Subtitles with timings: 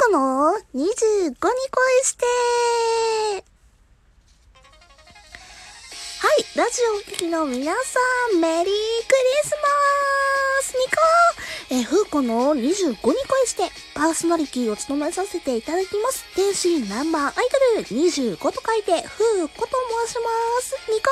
[0.00, 1.44] 子の25に恋
[2.04, 2.24] して
[6.20, 7.98] はい、ラジオを聴きの皆さ
[8.34, 8.74] ん、メリークリ
[9.44, 9.68] スマ
[10.62, 13.14] スニコえ、ふうこの25に恋
[13.46, 16.24] して、パーソナリティを務めさせていただきます。
[16.34, 17.34] 天使ナンバーアイ
[17.76, 19.76] ドル25と書いて、ふうこと
[20.06, 20.30] 申しま
[20.62, 20.76] す。
[20.90, 21.09] ニコ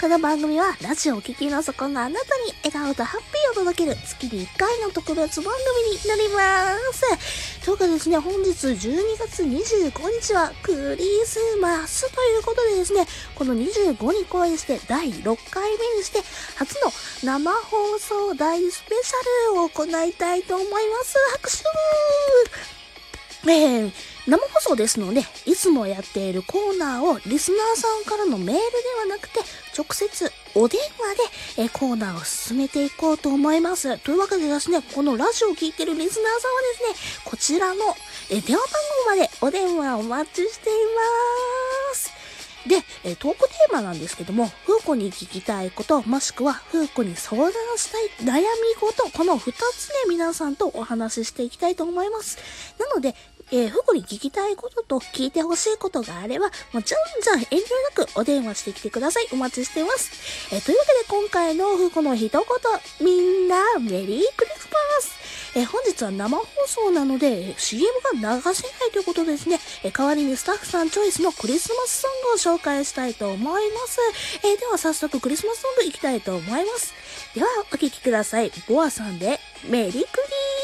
[0.00, 5.52] この番組は、ラジオを聴きの底のあなたに笑顔とハッピーを届ける月に1回の特別番
[5.82, 7.64] 組になります。
[7.64, 9.90] というかですね、本日12月25
[10.22, 16.20] 日はクリスマスということでですね、この25に恋して第6回目にして、
[16.54, 16.92] 初の
[17.24, 21.16] 生放送大スペシャルを行いたいと思います。
[21.32, 21.64] 拍手
[23.50, 23.92] えー、
[24.26, 28.58] 生放送ですので、いつもやっているコーナーをリスナーさんからのメールで
[29.00, 29.40] はなくて、
[29.78, 33.96] 直接お電話で、えコーナーを進めていこうと思います。
[33.98, 36.60] というわけでですね、このラジオを聴いてるリスナーさんは
[36.94, 37.80] ですね、こちらの、
[38.30, 38.68] え電話番
[39.06, 40.72] 号までお電話お待ちしてい
[41.92, 42.10] ます。
[42.66, 48.46] で、えトークテーマなんですけども、風子に聞きたいこと、もしくは風子に相談したい悩み
[48.80, 52.38] 事、この2つで皆さんとお話ししていきたいと思います。
[52.78, 53.14] なので、
[53.50, 57.46] えー、風子に聞きたいことと聞いてほしいことがあれば、もうじゃんじゃん遠慮
[57.96, 59.28] なくお電話してきてください。
[59.32, 60.54] お待ちしてます。
[60.54, 62.42] えー、というわけで今回の風子の一言、
[63.06, 65.18] みんなメリークリスマス
[65.54, 68.18] えー、本日は生放送なので、CM が流
[68.54, 69.58] せないということですね。
[69.82, 73.98] えー、代わりにスタッフさんチョイスのクリスマスソングを紹介したいと思います。
[74.44, 76.94] えー、では早速クリスマスソングいきたいと思います。
[77.34, 78.52] では、お聴きください。
[78.68, 80.57] ボアさんで、メリークリー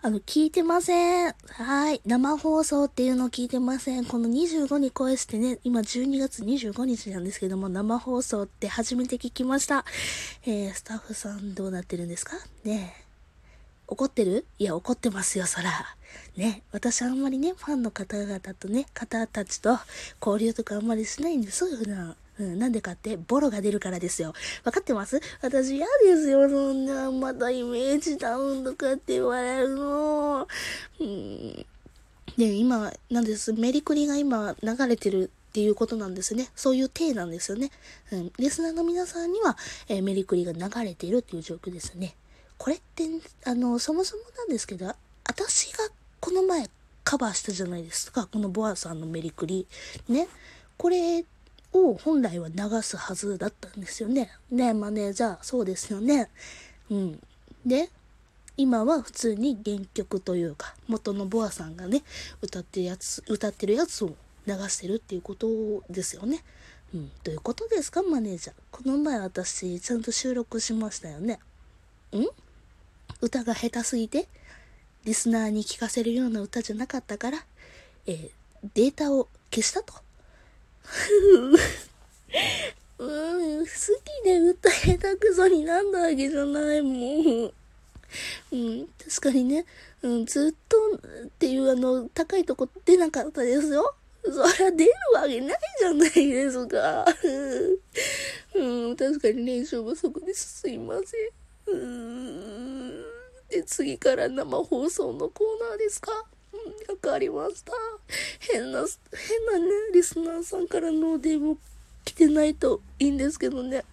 [0.00, 1.34] あの、聞いてません。
[1.48, 2.00] はい。
[2.06, 4.04] 生放送っていうの聞いてません。
[4.04, 9.84] この25に声してね、今12月25日なんですけども、生放送って初めて聞きました。
[10.46, 12.36] えー、スタッフさんどうなってるんですか？
[12.62, 13.04] ねえ。
[13.88, 14.46] 怒ってる？
[14.60, 15.96] いや、怒ってますよ、そら。
[16.36, 16.62] ね。
[16.70, 19.80] 私あんまりね、ファンの方々とね、方たちと
[20.24, 22.14] 交流とかあんまりしないんですよ、普段。
[22.38, 24.32] うん、なんでかって、ボロが出るからですよ。
[24.64, 25.20] わかってます？
[25.42, 30.46] 私嫌ですよ、そんな、またイメージダウンとかって言われるの。
[31.00, 31.66] うん。
[32.36, 36.48] で、今、なんです、メリクリが今流れてるっていうことなんですね。
[36.54, 37.70] そういう体なんですよね。
[38.12, 38.32] うん。
[38.38, 39.56] リスナーの皆さんには、
[39.88, 42.14] えー、メリクリが流れてるっていう状況ですね。
[42.56, 43.04] これって、
[43.44, 44.86] あの、そもそもなんですけど、
[45.26, 45.88] 私が
[46.20, 46.68] この前
[47.02, 48.28] カバーしたじゃないですか。
[48.30, 49.66] このボアさんのメリクリ。
[50.08, 50.28] ね。
[50.76, 51.24] これ
[51.72, 54.30] を本来は流すはずだったんですよね。
[54.50, 56.30] ねマネージャー、そうですよね。
[56.90, 57.20] うん。
[57.66, 57.90] で、
[58.56, 62.02] 今は普通に原曲というか、元のボアさんがね、
[62.42, 64.14] 歌ってるやつ、歌ってるやつを
[64.46, 65.46] 流してるっていうこと
[65.90, 66.42] ですよね。
[66.94, 67.10] うん。
[67.22, 68.54] どういうことですか、マネージャー。
[68.70, 71.38] この前私、ちゃんと収録しましたよね。
[72.12, 72.24] ん？
[73.20, 74.26] 歌が下手すぎて、
[75.04, 77.44] リスナーに聴かせるような歌じゃなかったから、
[78.06, 78.30] えー、
[78.74, 79.94] データを消したと。
[82.98, 83.66] うん、好
[84.22, 86.90] きで歌下手くそになんだわけじゃないも
[87.46, 87.52] ん。
[88.52, 89.64] うん、確かにね、
[90.02, 90.76] うん、ずっと
[91.26, 93.94] っていうあの、高いとこ出なかったですよ。
[94.24, 97.06] そりゃ出るわけないじゃないですか。
[98.54, 100.60] うん、確かに練習不足です。
[100.60, 101.76] すいません。
[101.76, 103.04] うん。
[103.48, 106.10] で、次から生放送のコーナーですか？
[106.88, 107.72] わかりました。
[108.40, 111.56] 変な、変なね、リスナーさんからの電話
[112.04, 113.84] 来てないといいんですけどね。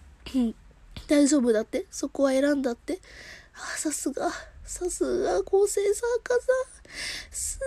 [1.08, 1.86] 大丈夫だって？
[1.90, 3.00] そこは選んだって？
[3.54, 4.30] あ、さすが、
[4.64, 6.44] さすが構成作家さん。
[7.30, 7.60] す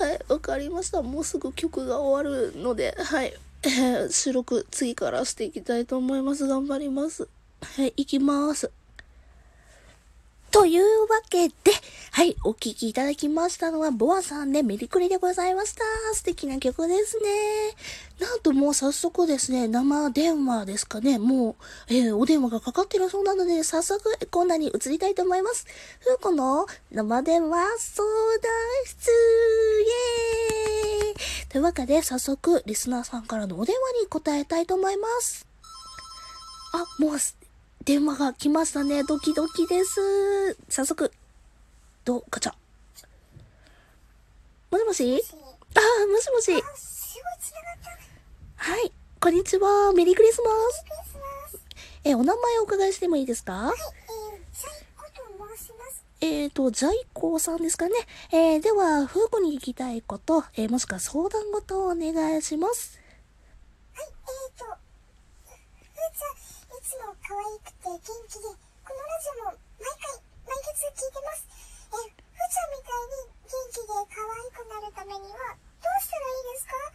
[0.00, 1.02] ーはい、わかりました。
[1.02, 3.34] もうすぐ曲が終わるので、はい。
[3.62, 6.46] えー、収録次からしていきたいと思います。
[6.46, 7.28] 頑張ります。
[7.62, 8.70] はい、行きます。
[10.60, 11.54] というわけで、
[12.12, 15.82] はい、お聴きいただきましたのは、ボアさんでメリクリでございました。
[16.12, 17.30] 素敵な曲ですね。
[18.20, 21.56] なんともう早速ですね、生電話ですかね、も
[21.88, 25.64] う、えー、お電話がかかってるそうなので、早速、コーナーに移りたいと思います。
[26.00, 28.52] ふうこの生電話相談
[28.84, 35.46] 室、イェーイというわけで、早速、リスナーさんからのお電話に答えたいと思います。
[36.74, 37.18] あ、もう、
[37.84, 39.04] 電話が来ましたね。
[39.04, 40.54] ドキドキです。
[40.68, 41.10] 早速、
[42.04, 42.52] ど、ガチャ。
[44.70, 45.24] もしもし？
[45.74, 46.52] あ、もしもし。
[48.56, 48.92] はい。
[49.18, 49.92] こんにちは。
[49.94, 50.84] メリークリスマス。
[52.04, 53.54] え、お名前お伺いしてもいいですか？
[53.54, 53.74] はい、
[56.20, 57.94] えー、えーと、在庫さんですかね。
[58.30, 63.00] えー、では、風子に聞きたいこと、えー、もしくは相談事をお願いします。
[63.94, 64.70] はい、えーと、ふーちゃん、
[66.36, 66.49] い
[66.90, 68.50] つも可愛くて元気で、
[68.82, 70.10] このラジオも毎回、
[70.42, 71.46] 毎月聞いてます。
[71.86, 76.89] え、ふーちゃんみたいに元気で可愛くなるためには、どうしたらいいですか？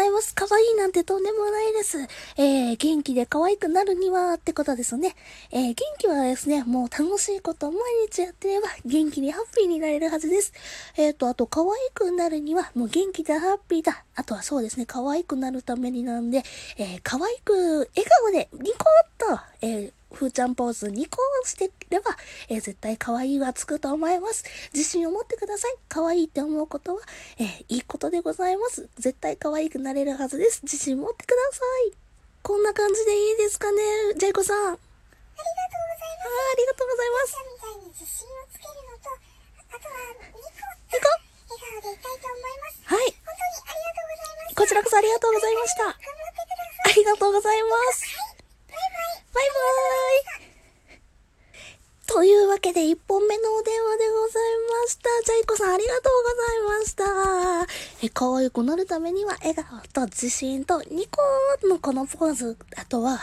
[0.00, 0.34] ざいます。
[0.34, 1.98] 可愛いなんてとんでもないです。
[2.38, 5.14] えー、元気で可愛くなるにはってことですね。
[5.50, 7.80] えー、元気はですね、もう楽しいことを毎
[8.10, 10.52] 日やってれば元気にハッピーになれるはずです。
[10.96, 14.04] えっ、ー、と、あと可愛くなるにはもう元気だ、ハッピーだ。
[14.14, 16.42] あとはそうですね、可愛くなるためになんで、
[16.78, 18.84] えー、可愛く笑顔でニコ
[19.28, 22.16] ッと、えー、ーちゃんポーズニコーしてれば、
[22.48, 24.44] えー、絶対可愛いがつくと思います。
[24.72, 25.74] 自信を持ってください。
[25.88, 27.02] 可愛いって思うことは、
[27.38, 28.88] えー、いいことでございます。
[28.98, 30.62] 絶対可愛くなれるはずです。
[30.62, 31.92] 自信持ってください。
[32.42, 33.78] こんな感じでいいですかね、
[34.16, 34.56] ジェイコさん。
[34.56, 36.24] ありがとうございます。
[36.24, 37.36] あありがとうございます。
[37.44, 41.08] みたいに自信をつけるのと、あとは、ニコニコ？
[41.50, 42.80] 笑顔でいたいと思います。
[42.84, 43.12] はい。
[43.12, 44.56] 本当にありがとうございます。
[44.56, 45.84] こちらこそありがとうございました。
[45.84, 46.92] 頑張ってください。
[46.92, 48.04] ありがとうございます。
[48.04, 48.36] はい。
[49.32, 50.19] バイバーイ
[52.20, 54.52] というわけで1本目のお電話でござい
[54.82, 55.08] ました。
[55.24, 58.06] ジャイコさんありがとうございました。
[58.06, 63.20] え、可愛くなるためには笑顔と自信とニコーのこのポーズ、あとは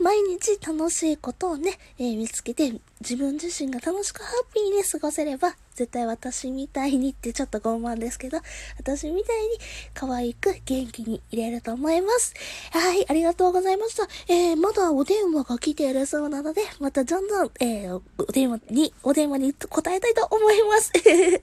[0.00, 8.38] 毎日楽しいことをね、えー、見つけて、自分自身が楽しくハッピーに過ごせれば、絶対私みたいにってちょっと傲慢ですけど、
[8.78, 9.48] 私みたいに
[9.92, 12.34] 可愛く元気に入れると思います。
[12.70, 14.04] はい、ありがとうございました。
[14.28, 20.92] えー、まだお電話が来ているそうなので、またどんどん、えー、お電話に、お電話に答えたいと思います。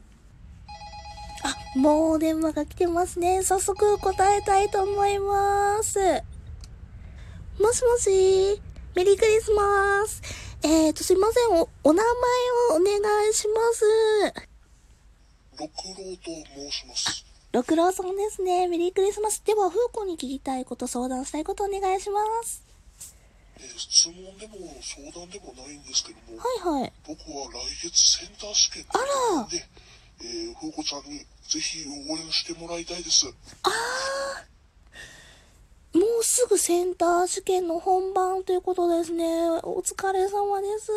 [1.44, 3.44] あ、もうお電話が来てますね。
[3.44, 6.00] 早速答えたいと思います。
[7.60, 8.62] もしもし
[8.96, 10.22] メリークリスマス
[10.64, 11.56] えーと、すいません。
[11.56, 12.12] お、お名前
[12.72, 13.86] をお願いします。
[15.60, 16.32] 六郎と
[16.70, 17.26] 申します。
[17.52, 18.68] 六郎さんですね。
[18.68, 19.42] メリークリスマス。
[19.46, 22.64] では、風子に聞きたいこと、相談したいことお願いします。
[23.58, 26.38] えー、質問でも相談でもないんですけども。
[26.38, 26.94] はいはい。
[27.08, 28.98] 僕は来月センター試験あ
[29.40, 29.64] らで、
[30.22, 33.28] えー、風子ちゃんにぜひ応援してもらいたいです。
[33.64, 34.17] あー。
[36.30, 39.50] すぐセンター試験の本番ということですね。
[39.64, 40.92] お疲れ様です。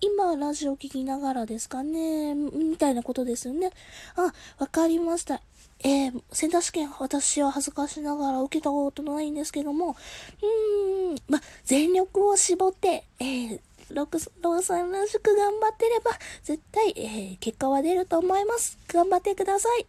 [0.00, 2.34] 今、ラジオ聞きながらですかね。
[2.34, 3.70] みたいなことですよね。
[4.16, 5.42] あ、わかりました。
[5.80, 13.60] えー、センター試験、私は恥ずかしながら受けたことないんですけども、うーん、ま、全力を絞って、えー、
[13.90, 16.10] ロクローさんらしく頑張ってれば、
[16.42, 18.78] 絶対、えー、結果は出ると思います。
[18.88, 19.86] 頑張ってください。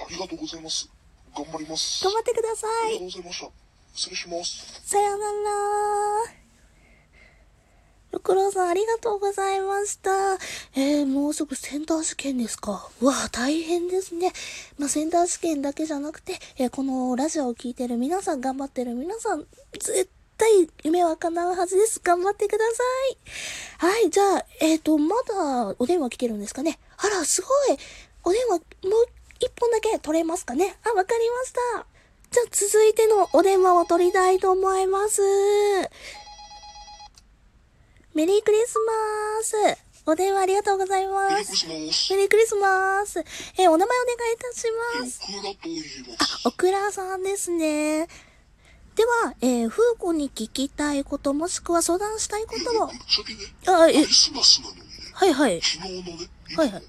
[0.00, 0.99] ありがとうございます。
[1.36, 2.04] 頑張ります。
[2.04, 2.96] 頑張ってください。
[2.96, 3.50] ありがとうございました。
[3.94, 4.82] 失礼します。
[4.84, 6.40] さよなら。
[8.12, 10.10] ろくろうさん、ありがとうございました。
[10.74, 12.88] えー、もうすぐセンター試験ですか。
[13.00, 14.32] うわ大変ですね。
[14.78, 22.00] まあ、センター試験だけじゃなくて、えー、このラジオを聴いてる皆さん、頑張ってる皆さん、絶対夢は叶うはずです。
[22.02, 22.58] 頑張ってくだ
[23.78, 23.92] さい。
[23.92, 26.80] はい、じゃあ、えっ、ー、と、まだお電話来てるんですかね。
[26.96, 27.78] あら、すごい。
[28.24, 28.60] お電話、もう
[29.04, 30.76] 一本だけ取れますかね？
[30.84, 31.86] あ、わかりました。
[32.30, 35.22] じゃあ続いてのお電話を取りたいと思います。
[38.14, 38.92] メリークリスマ
[39.42, 39.78] ス。
[40.06, 41.68] お電話ありがとうございます。
[41.68, 43.18] メリークリスマス。
[43.18, 43.24] メ
[43.58, 44.66] リーお名前お願いいたし
[44.98, 45.20] ます。
[46.44, 48.08] あ、オクラさんですね。
[48.96, 52.90] では、えー、フーコに聞きたいこと、もしくは相談したいことを。
[53.76, 54.86] あ、え、クリスマスなのにね。
[55.14, 55.60] はいはい。
[55.60, 56.82] 昨日のね、はいはい。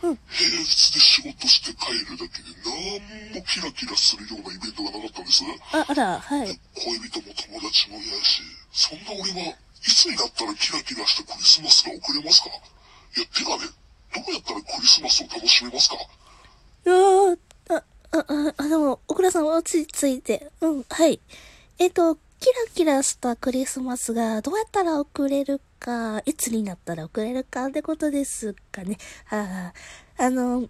[0.00, 5.42] 平日で仕事して帰るだけで何もキラキラするようなイベントがなかったんです。
[5.72, 6.60] あ、あら、はい。
[6.74, 12.48] 恋人も友達もいないし、そんな俺はいつになったらキラキラしたクリスマスが送れますか？
[13.16, 13.66] いや、てかね、
[14.14, 15.96] どうやったらクリスマスを楽しめますか？
[16.86, 17.34] あ
[17.70, 20.50] あ、あ、あ、あ、でも、小倉さん落ち着いて。
[20.60, 21.20] うん、はい。
[21.78, 28.98] えっ、と、キラキラしたクリスマスがどうやったら送れるか、いつになったら送れるかってことですかね。
[29.24, 29.72] は
[30.18, 30.68] ああの、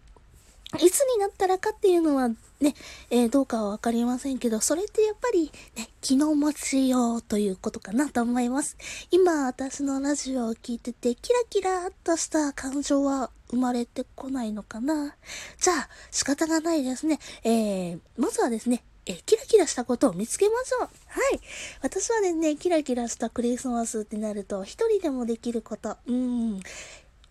[0.81, 2.75] いつになったらかっていうのはね、
[3.11, 8.77] えー、どうかはわかりませんけど、それってやっぱりね、気の持ちようということかなと思います。
[9.11, 15.17] 今、私のラジオを聞いてて、キラキラっとした感情は生まれてこないのかな
[15.59, 17.19] じゃあ、仕方がないですね。
[17.43, 20.81] えー、まずはですね、えキラキラしたことを見つけましょう。
[20.81, 20.89] は
[21.35, 21.41] い。
[21.81, 25.97] 私はですね、キラキラしたクリスマスってなると、一人でもできること。
[26.07, 26.61] うーん。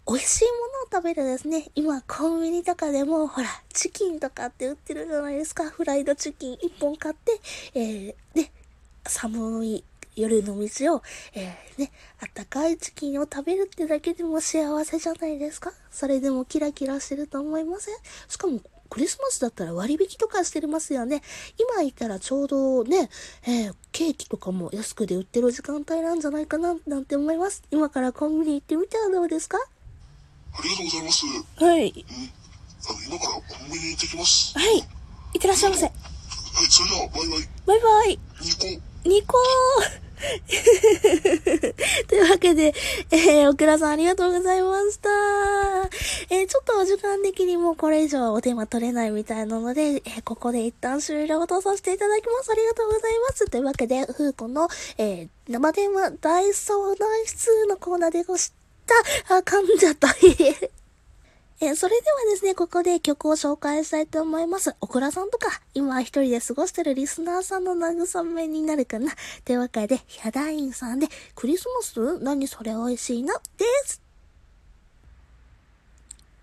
[0.09, 1.69] 美味しいものを食べるですね。
[1.75, 5.69] 今、コンビニとかでも、ほら、チキンとかって売ってるじゃないですか。
[5.69, 7.39] フライドチキン1本買って、
[7.75, 8.51] えー、で、
[9.05, 9.83] 寒い
[10.15, 11.03] 夜の道を、
[11.35, 11.91] えー、ね、
[12.21, 15.71] あったかいチキンを食べるってだけでも幸せじゃないですか。
[15.91, 17.95] それでもキラキラしてると思いません？
[18.27, 21.21] しかも、クリスマスだったら割引とかしてますよね。
[21.57, 23.09] 今行ったらちょうどね、
[23.45, 27.63] えー、ケーキとかも安くで売ってる時間帯なんじゃないかな、なんて思います。
[27.71, 29.57] 今からコンビニ行ってみてはどうですか？
[30.53, 31.25] ありがとうございます。
[31.63, 32.05] はい。
[33.09, 34.57] 今からコンビニ行ってきます。
[34.57, 34.77] はい。
[34.77, 34.83] いっ
[35.41, 35.85] てらっしゃいませ。
[35.85, 35.93] はい、
[36.69, 37.49] それでは、バイバイ。
[37.65, 38.19] バイバイ。
[38.41, 38.67] ニコ。
[39.09, 40.07] ニコー
[42.07, 42.73] というわけで、
[43.11, 45.09] えー、オクラさんありがとうございました。
[46.29, 52.51] えー、ちょっとお時間的にもこれ以上お電話取れないみたいなので、えー、ここで一旦終了とさせていただきます。
[52.51, 53.49] ありがとうございます。
[53.49, 54.67] というわけで、フーコの、
[54.97, 58.51] えー、生電話大相談室のコーナーでごし
[59.27, 60.09] た、あ、噛んじゃった。
[61.59, 64.75] えー、それではですね、ここで曲を紹介したいと思います。
[64.81, 69.13] オクラさんとか、今一人で過ごしてるリスナーさんの慰めになるかな。
[69.45, 72.19] というわけで、ヒャダインさんで、クリスマス？
[72.19, 72.73] 何それ？
[72.73, 74.06] 美味しいのです。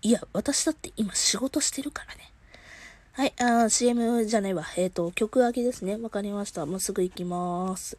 [0.05, 2.31] いや、私だって今仕事してるからね。
[3.13, 4.63] はい、あ CM じゃないわ。
[4.77, 5.97] えっ、ー、と、曲上げですね。
[5.97, 6.63] わかりました。
[6.67, 7.97] もうすぐ行きまーす。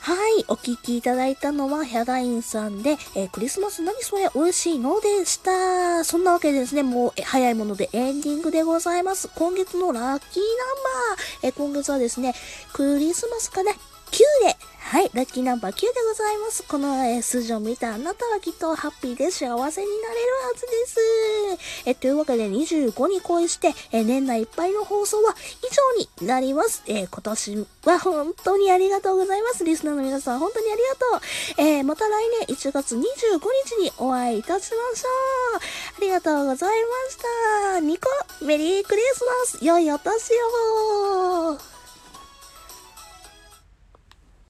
[0.00, 6.02] はい、お聴きいただいたのはヒャダインさんで、えー、クリスマス何それ美味しいのでした。
[6.02, 9.28] そんなわけでですね、もう早いものでエンディングでございます。
[9.34, 11.48] 今月のラッキーナンバー。
[11.48, 12.34] えー、今月はですね、
[12.72, 14.56] クリスマスかな ?9 で
[14.90, 16.64] はい、ラッキーナンバー9でございます。
[16.64, 19.86] この、え、数字を見たあなたはきっとハッピーで幸せになれる
[20.42, 20.66] はずで
[21.62, 21.90] す。
[21.90, 25.72] えというわけで25に恋して、え年内いっぱいの放送は以
[26.18, 26.82] 上になります。
[26.88, 29.62] え今年は本当にありがとうございます。
[29.62, 31.64] リスナーの皆さん本当にありがとう。
[31.64, 35.08] えまた来年1月25日にお会いいたしましょ
[35.54, 35.60] う。
[35.98, 37.18] ありがとうございまし
[37.74, 37.78] た。
[37.78, 38.08] ニコ、
[38.44, 40.32] メリークリスマス、良いお年
[41.54, 41.79] を